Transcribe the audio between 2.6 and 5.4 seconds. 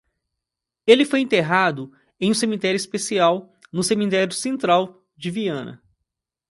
especial no cemitério central de